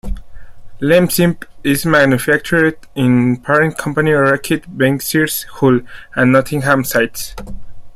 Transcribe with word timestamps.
Lemsip 0.79 1.43
is 1.63 1.85
manufactured 1.85 2.75
in 2.95 3.37
parent 3.37 3.77
company 3.77 4.09
Reckitt 4.09 4.63
Benckiser's 4.75 5.43
Hull 5.43 5.81
and 6.15 6.31
Nottingham 6.31 6.83
sites. 6.85 7.35